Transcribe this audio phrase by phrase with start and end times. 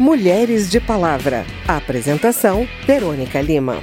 [0.00, 1.44] Mulheres de Palavra.
[1.66, 3.82] apresentação: Verônica Lima.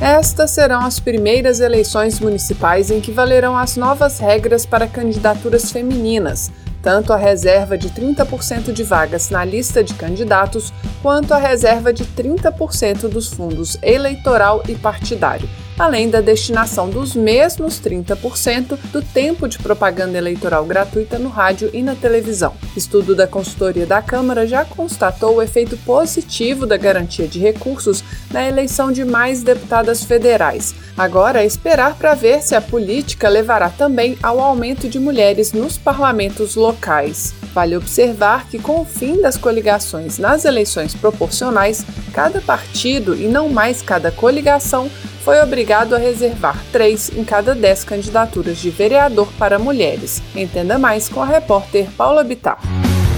[0.00, 6.52] Estas serão as primeiras eleições municipais em que valerão as novas regras para candidaturas femininas,
[6.84, 10.72] tanto a reserva de 30% de vagas na lista de candidatos,
[11.02, 17.80] quanto a reserva de 30% dos fundos eleitoral e partidário além da destinação dos mesmos
[17.80, 22.54] 30% do tempo de propaganda eleitoral gratuita no rádio e na televisão.
[22.76, 28.46] Estudo da consultoria da Câmara já constatou o efeito positivo da garantia de recursos na
[28.46, 30.74] eleição de mais deputadas federais.
[30.96, 35.76] Agora é esperar para ver se a política levará também ao aumento de mulheres nos
[35.76, 37.34] parlamentos locais.
[37.52, 43.48] Vale observar que, com o fim das coligações nas eleições proporcionais, cada partido e não
[43.48, 44.90] mais cada coligação
[45.24, 50.22] foi obrigado a reservar três em cada dez candidaturas de vereador para mulheres.
[50.36, 52.58] Entenda mais com a repórter Paula Bittar.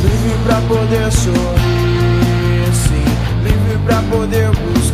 [0.03, 3.05] Livre pra poder sorrir, sim.
[3.43, 4.86] Livre pra poder buscar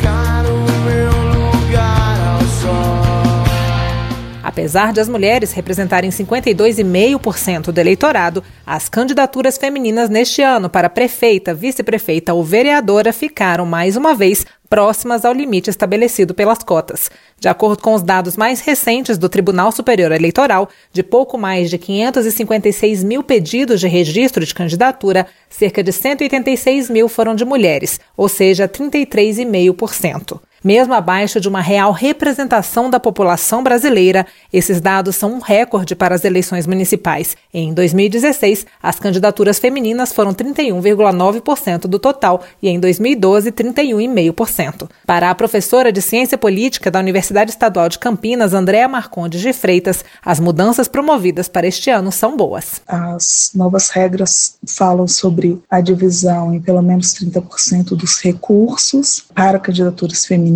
[4.53, 11.55] Apesar de as mulheres representarem 52,5% do eleitorado, as candidaturas femininas neste ano para prefeita,
[11.55, 17.11] vice-prefeita ou vereadora ficaram mais uma vez próximas ao limite estabelecido pelas cotas.
[17.41, 21.79] De acordo com os dados mais recentes do Tribunal Superior Eleitoral, de pouco mais de
[21.79, 28.29] 556 mil pedidos de registro de candidatura, cerca de 186 mil foram de mulheres, ou
[28.29, 30.39] seja, 33,5%.
[30.65, 36.15] Mesmo abaixo de uma real representação da população brasileira, esses dados são um recorde para
[36.15, 37.37] as eleições municipais.
[37.53, 44.89] Em 2016, as candidaturas femininas foram 31,9% do total e em 2012, 31,5%.
[45.05, 50.05] Para a professora de Ciência Política da Universidade Estadual de Campinas, Andréa Marcondes de Freitas,
[50.25, 52.81] as mudanças promovidas para este ano são boas.
[52.87, 60.25] As novas regras falam sobre a divisão em pelo menos 30% dos recursos para candidaturas
[60.25, 60.52] femininas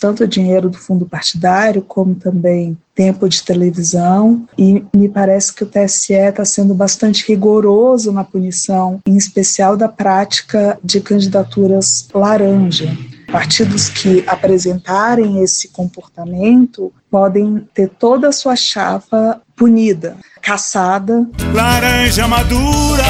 [0.00, 5.66] tanto dinheiro do fundo partidário como também tempo de televisão e me parece que o
[5.66, 12.96] TSE está sendo bastante rigoroso na punição, em especial da prática de candidaturas laranja.
[13.30, 21.28] Partidos que apresentarem esse comportamento podem ter toda a sua chapa punida, caçada.
[21.52, 23.04] Laranja madura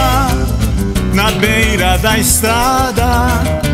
[1.14, 3.73] na beira da estrada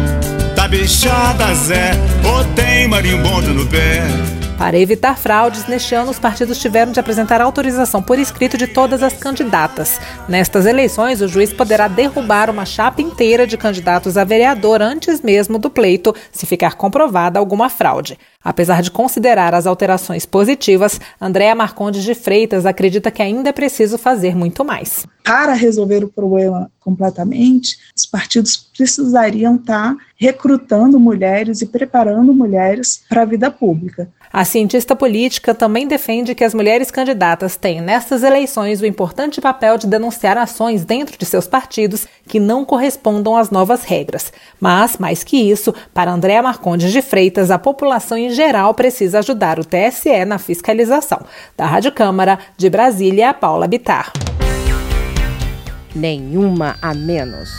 [0.71, 1.91] bichada Zé,
[2.25, 4.03] ou tem marimbondo no pé.
[4.60, 9.03] Para evitar fraudes, neste ano os partidos tiveram de apresentar autorização por escrito de todas
[9.03, 9.98] as candidatas.
[10.28, 15.59] Nestas eleições, o juiz poderá derrubar uma chapa inteira de candidatos a vereador antes mesmo
[15.59, 18.19] do pleito, se ficar comprovada alguma fraude.
[18.44, 23.97] Apesar de considerar as alterações positivas, Andréa Marcondes de Freitas acredita que ainda é preciso
[23.97, 25.06] fazer muito mais.
[25.25, 33.22] Para resolver o problema completamente, os partidos precisariam estar recrutando mulheres e preparando mulheres para
[33.22, 34.10] a vida pública.
[34.33, 39.77] A cientista política também defende que as mulheres candidatas têm, nessas eleições, o importante papel
[39.77, 44.33] de denunciar ações dentro de seus partidos que não correspondam às novas regras.
[44.61, 49.59] Mas, mais que isso, para Andréa Marcondes de Freitas, a população em geral precisa ajudar
[49.59, 51.21] o TSE na fiscalização.
[51.57, 54.13] Da Rádio Câmara, de Brasília, Paula Bitar.
[55.93, 57.51] Nenhuma a menos.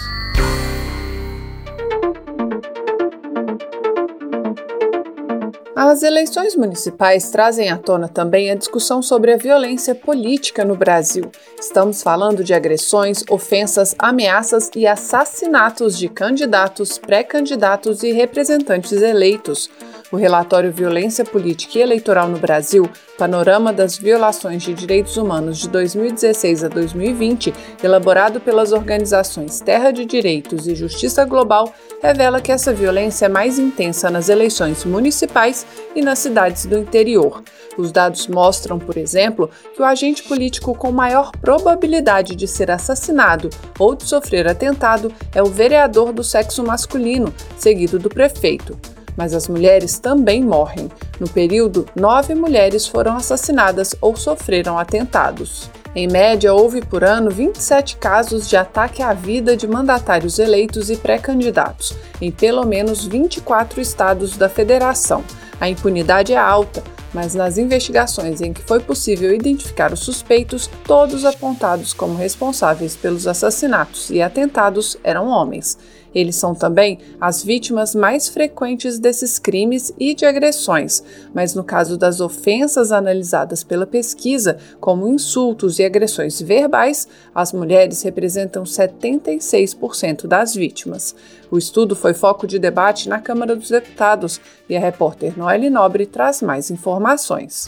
[5.84, 11.32] As eleições municipais trazem à tona também a discussão sobre a violência política no Brasil.
[11.60, 19.72] Estamos falando de agressões, ofensas, ameaças e assassinatos de candidatos, pré-candidatos e representantes eleitos.
[20.12, 25.70] O relatório Violência Política e Eleitoral no Brasil, Panorama das Violações de Direitos Humanos de
[25.70, 31.74] 2016 a 2020, elaborado pelas organizações Terra de Direitos e Justiça Global,
[32.04, 37.42] revela que essa violência é mais intensa nas eleições municipais e nas cidades do interior.
[37.78, 43.50] Os dados mostram, por exemplo, que o agente político com maior probabilidade de ser assassinado
[43.80, 48.78] ou de sofrer atentado é o vereador do sexo masculino, seguido do prefeito
[49.16, 50.90] mas as mulheres também morrem.
[51.20, 55.70] No período, nove mulheres foram assassinadas ou sofreram atentados.
[55.94, 60.96] Em média, houve por ano 27 casos de ataque à vida de mandatários eleitos e
[60.96, 65.22] pré-candidatos, em pelo menos 24 estados da federação.
[65.60, 66.82] A impunidade é alta,
[67.14, 73.28] mas nas investigações em que foi possível identificar os suspeitos, todos apontados como responsáveis pelos
[73.28, 75.78] assassinatos e atentados eram homens.
[76.14, 81.04] Eles são também as vítimas mais frequentes desses crimes e de agressões,
[81.34, 88.02] mas no caso das ofensas analisadas pela pesquisa, como insultos e agressões verbais, as mulheres
[88.02, 91.16] representam 76% das vítimas.
[91.50, 96.06] O estudo foi foco de debate na Câmara dos Deputados e a repórter Noelle Nobre
[96.06, 97.68] traz mais informações.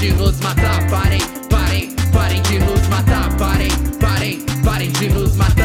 [0.00, 0.86] De nos matar,
[2.42, 3.36] de nos matar,
[5.00, 5.55] de nos matar.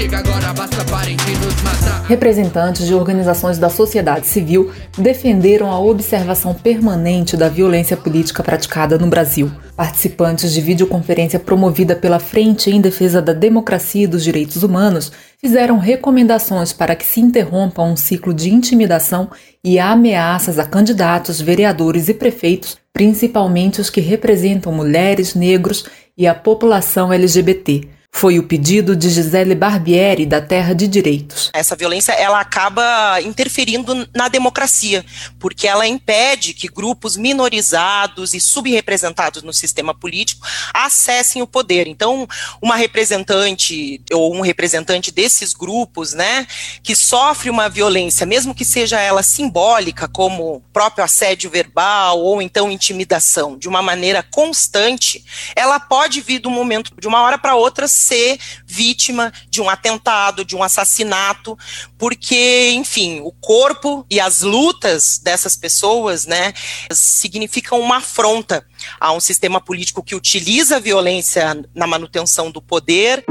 [0.00, 2.06] Chega agora, basta nos matar.
[2.06, 9.08] Representantes de organizações da sociedade civil defenderam a observação permanente da violência política praticada no
[9.08, 9.52] Brasil.
[9.76, 15.76] Participantes de videoconferência promovida pela Frente em Defesa da Democracia e dos Direitos Humanos fizeram
[15.76, 19.28] recomendações para que se interrompa um ciclo de intimidação
[19.62, 25.84] e ameaças a candidatos, vereadores e prefeitos, principalmente os que representam mulheres, negros
[26.16, 27.99] e a população LGBT.
[28.12, 31.48] Foi o pedido de Gisele Barbieri, da Terra de Direitos.
[31.54, 35.02] Essa violência ela acaba interferindo na democracia,
[35.38, 41.86] porque ela impede que grupos minorizados e subrepresentados no sistema político acessem o poder.
[41.86, 42.28] Então,
[42.60, 46.46] uma representante ou um representante desses grupos, né,
[46.82, 52.70] que sofre uma violência, mesmo que seja ela simbólica, como próprio assédio verbal ou então
[52.70, 55.24] intimidação, de uma maneira constante,
[55.56, 60.44] ela pode vir do momento de uma hora para outra ser vítima de um atentado,
[60.44, 61.56] de um assassinato,
[61.98, 66.52] porque, enfim, o corpo e as lutas dessas pessoas, né,
[66.92, 68.64] significam uma afronta
[68.98, 73.24] a um sistema político que utiliza a violência na manutenção do poder.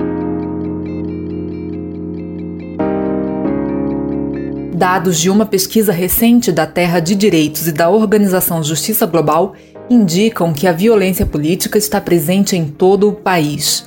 [4.75, 9.53] Dados de uma pesquisa recente da Terra de Direitos e da Organização Justiça Global
[9.89, 13.85] indicam que a violência política está presente em todo o país.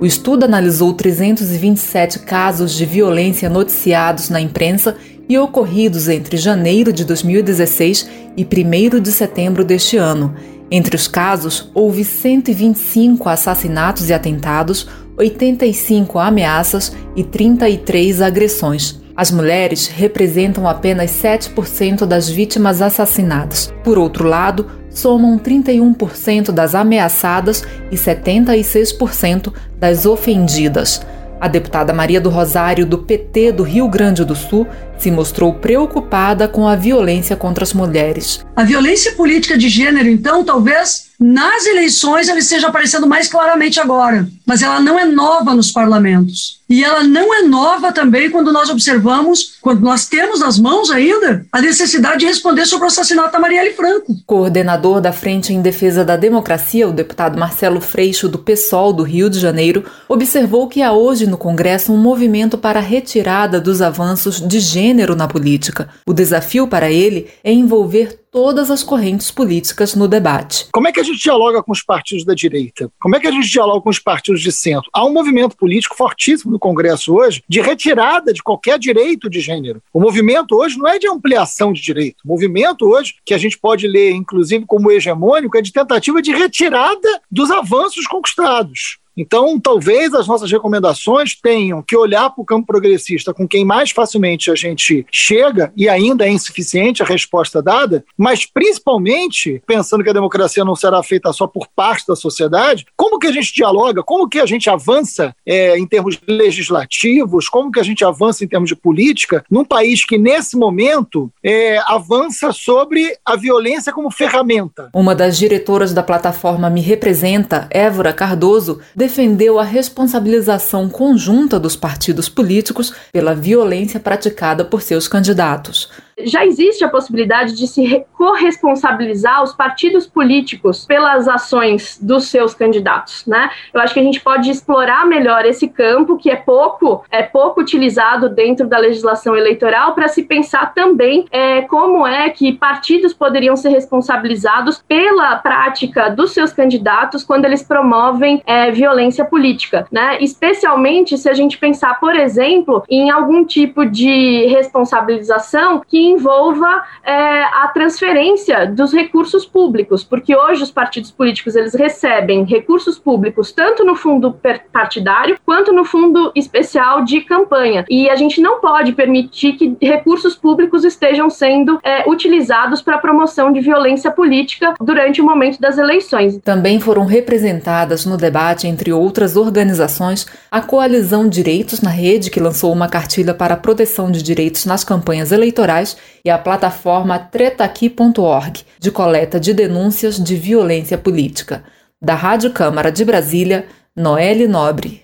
[0.00, 4.96] O estudo analisou 327 casos de violência noticiados na imprensa
[5.28, 10.34] e ocorridos entre janeiro de 2016 e 1 de setembro deste ano.
[10.70, 19.00] Entre os casos, houve 125 assassinatos e atentados, 85 ameaças e 33 agressões.
[19.16, 23.72] As mulheres representam apenas 7% das vítimas assassinadas.
[23.84, 31.04] Por outro lado, somam 31% das ameaçadas e 76% das ofendidas.
[31.40, 34.66] A deputada Maria do Rosário, do PT do Rio Grande do Sul,
[35.04, 38.40] se mostrou preocupada com a violência contra as mulheres.
[38.56, 44.26] A violência política de gênero, então, talvez nas eleições ela esteja aparecendo mais claramente agora,
[44.46, 46.60] mas ela não é nova nos parlamentos.
[46.68, 51.46] E ela não é nova também quando nós observamos, quando nós temos nas mãos ainda,
[51.52, 54.16] a necessidade de responder sobre o assassinato da Marielle Franco.
[54.26, 59.28] Coordenador da Frente em Defesa da Democracia, o deputado Marcelo Freixo, do PSOL do Rio
[59.28, 64.40] de Janeiro, observou que há hoje no Congresso um movimento para a retirada dos avanços
[64.40, 65.88] de gênero na política.
[66.06, 70.66] O desafio para ele é envolver todas as correntes políticas no debate.
[70.72, 72.90] Como é que a gente dialoga com os partidos da direita?
[73.00, 74.90] Como é que a gente dialoga com os partidos de centro?
[74.92, 79.80] Há um movimento político fortíssimo no Congresso hoje de retirada de qualquer direito de gênero.
[79.92, 82.16] O movimento hoje não é de ampliação de direito.
[82.24, 86.32] O movimento hoje, que a gente pode ler inclusive como hegemônico, é de tentativa de
[86.32, 88.98] retirada dos avanços conquistados.
[89.16, 93.90] Então, talvez as nossas recomendações tenham que olhar para o campo progressista com quem mais
[93.90, 100.10] facilmente a gente chega, e ainda é insuficiente a resposta dada, mas principalmente pensando que
[100.10, 104.02] a democracia não será feita só por parte da sociedade, como que a gente dialoga,
[104.02, 108.48] como que a gente avança é, em termos legislativos, como que a gente avança em
[108.48, 114.90] termos de política, num país que, nesse momento, é, avança sobre a violência como ferramenta.
[114.94, 122.26] Uma das diretoras da plataforma Me Representa, Évora Cardoso, defendeu a responsabilização conjunta dos partidos
[122.26, 129.52] políticos pela violência praticada por seus candidatos já existe a possibilidade de se corresponsabilizar os
[129.52, 133.50] partidos políticos pelas ações dos seus candidatos, né?
[133.72, 137.60] Eu acho que a gente pode explorar melhor esse campo que é pouco é pouco
[137.60, 143.56] utilizado dentro da legislação eleitoral para se pensar também é, como é que partidos poderiam
[143.56, 150.18] ser responsabilizados pela prática dos seus candidatos quando eles promovem é, violência política, né?
[150.20, 157.44] Especialmente se a gente pensar, por exemplo, em algum tipo de responsabilização que envolva é,
[157.44, 163.84] a transferência dos recursos públicos, porque hoje os partidos políticos eles recebem recursos públicos tanto
[163.84, 164.38] no fundo
[164.72, 167.84] partidário quanto no fundo especial de campanha.
[167.88, 172.98] E a gente não pode permitir que recursos públicos estejam sendo é, utilizados para a
[172.98, 176.38] promoção de violência política durante o momento das eleições.
[176.44, 182.72] Também foram representadas no debate, entre outras organizações, a Coalizão Direitos na Rede, que lançou
[182.72, 185.93] uma cartilha para a proteção de direitos nas campanhas eleitorais,
[186.24, 191.64] e a plataforma tretaqui.org, de coleta de denúncias de violência política.
[192.00, 195.02] Da Rádio Câmara de Brasília, Noelle Nobre.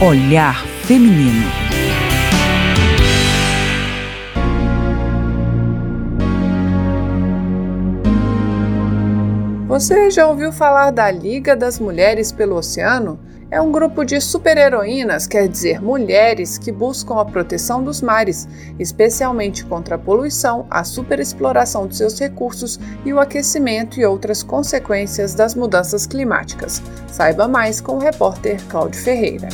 [0.00, 1.66] Olhar Feminino.
[9.66, 13.20] Você já ouviu falar da Liga das Mulheres pelo Oceano?
[13.48, 19.64] É um grupo de super-heroínas, quer dizer, mulheres que buscam a proteção dos mares, especialmente
[19.64, 25.54] contra a poluição, a superexploração de seus recursos e o aquecimento e outras consequências das
[25.54, 26.82] mudanças climáticas.
[27.06, 29.48] Saiba mais com o repórter Cláudio Ferreira.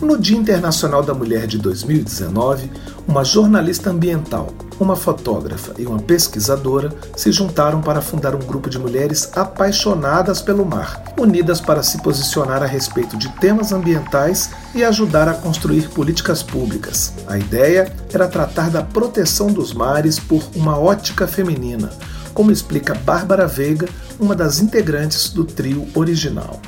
[0.00, 2.70] No Dia Internacional da Mulher de 2019,
[3.08, 4.50] uma jornalista ambiental,
[4.80, 10.64] uma fotógrafa e uma pesquisadora se juntaram para fundar um grupo de mulheres apaixonadas pelo
[10.64, 16.42] mar, unidas para se posicionar a respeito de temas ambientais e ajudar a construir políticas
[16.42, 17.12] públicas.
[17.26, 21.90] A ideia era tratar da proteção dos mares por uma ótica feminina,
[22.32, 23.86] como explica Bárbara Veiga,
[24.18, 26.60] uma das integrantes do trio original.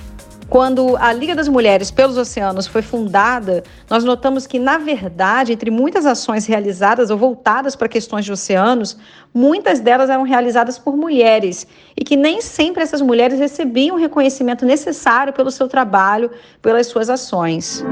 [0.52, 5.70] Quando a Liga das Mulheres pelos Oceanos foi fundada, nós notamos que, na verdade, entre
[5.70, 8.98] muitas ações realizadas ou voltadas para questões de oceanos,
[9.32, 11.66] muitas delas eram realizadas por mulheres
[11.96, 16.30] e que nem sempre essas mulheres recebiam o reconhecimento necessário pelo seu trabalho,
[16.60, 17.82] pelas suas ações.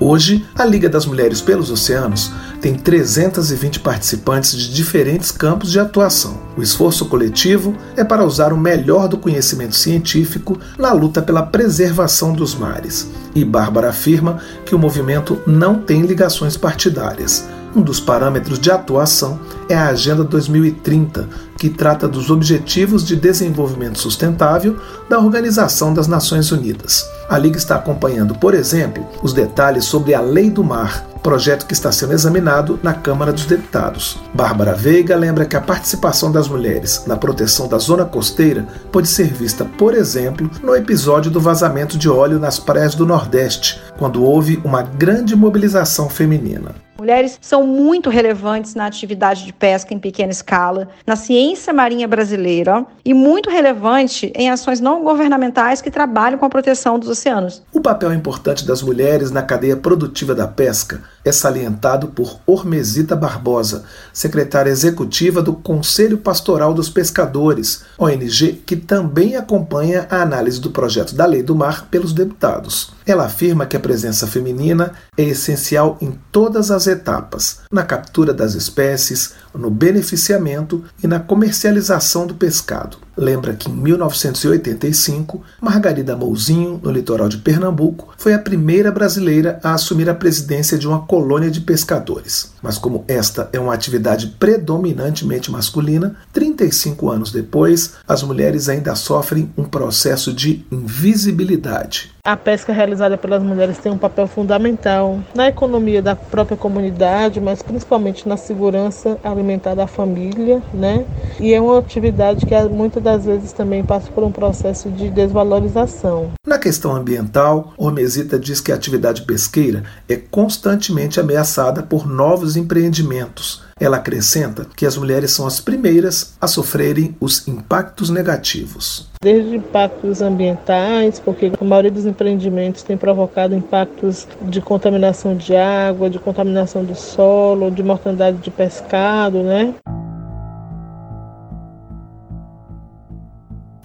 [0.00, 6.38] Hoje, a Liga das Mulheres pelos Oceanos tem 320 participantes de diferentes campos de atuação.
[6.56, 12.32] O esforço coletivo é para usar o melhor do conhecimento científico na luta pela preservação
[12.32, 13.10] dos mares.
[13.34, 17.44] E Bárbara afirma que o movimento não tem ligações partidárias.
[17.74, 21.26] Um dos parâmetros de atuação é a Agenda 2030,
[21.56, 24.76] que trata dos Objetivos de Desenvolvimento Sustentável
[25.08, 27.08] da Organização das Nações Unidas.
[27.30, 31.72] A Liga está acompanhando, por exemplo, os detalhes sobre a Lei do Mar, projeto que
[31.72, 34.18] está sendo examinado na Câmara dos Deputados.
[34.34, 39.32] Bárbara Veiga lembra que a participação das mulheres na proteção da zona costeira pode ser
[39.32, 44.60] vista, por exemplo, no episódio do vazamento de óleo nas praias do Nordeste, quando houve
[44.62, 46.74] uma grande mobilização feminina.
[47.02, 52.86] Mulheres são muito relevantes na atividade de pesca em pequena escala, na ciência marinha brasileira
[53.04, 57.60] e muito relevante em ações não governamentais que trabalham com a proteção dos oceanos.
[57.72, 63.84] O papel importante das mulheres na cadeia produtiva da pesca é salientado por Ormesita Barbosa,
[64.12, 71.16] secretária executiva do Conselho Pastoral dos Pescadores, ONG que também acompanha a análise do projeto
[71.16, 72.92] da Lei do Mar pelos deputados.
[73.06, 78.54] Ela afirma que a presença feminina é essencial em todas as etapas: na captura das
[78.54, 82.98] espécies, no beneficiamento e na comercialização do pescado.
[83.16, 89.74] Lembra que em 1985, Margarida Mouzinho, no litoral de Pernambuco, foi a primeira brasileira a
[89.74, 92.54] assumir a presidência de uma colônia de pescadores.
[92.62, 99.52] Mas como esta é uma atividade predominantemente masculina, 35 anos depois, as mulheres ainda sofrem
[99.58, 102.12] um processo de invisibilidade.
[102.24, 107.62] A pesca realizada pelas mulheres tem um papel fundamental na economia da própria comunidade, mas
[107.62, 111.04] principalmente na segurança alimentar da família, né?
[111.40, 116.30] E é uma atividade que muitas das vezes também passa por um processo de desvalorização.
[116.46, 123.62] Na questão ambiental, Ormesita diz que a atividade pesqueira é constantemente ameaçada por novos empreendimentos
[123.82, 129.08] ela acrescenta que as mulheres são as primeiras a sofrerem os impactos negativos.
[129.20, 136.08] Desde impactos ambientais, porque a maioria dos empreendimentos tem provocado impactos de contaminação de água,
[136.08, 139.74] de contaminação do solo, de mortandade de pescado, né?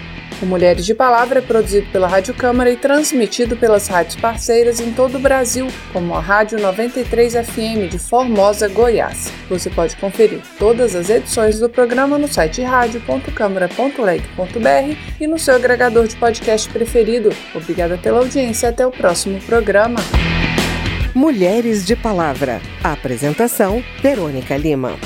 [0.42, 4.92] O Mulheres de Palavra é produzido pela Rádio Câmara e transmitido pelas rádios parceiras em
[4.92, 9.32] todo o Brasil, como a Rádio 93 FM de Formosa, Goiás.
[9.48, 16.08] Você pode conferir todas as edições do programa no site rádio.câmara.leg.br e no seu agregador
[16.08, 17.30] de podcast preferido.
[17.54, 20.00] Obrigada pela audiência até o próximo programa.
[21.14, 22.60] Mulheres de Palavra.
[22.84, 24.98] Apresentação: Verônica Lima.